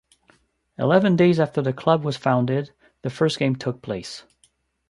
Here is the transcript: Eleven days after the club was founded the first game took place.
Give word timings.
Eleven 0.79 1.15
days 1.15 1.39
after 1.39 1.61
the 1.61 1.71
club 1.73 2.03
was 2.03 2.17
founded 2.17 2.71
the 3.03 3.09
first 3.11 3.37
game 3.37 3.55
took 3.55 3.83
place. 3.83 4.23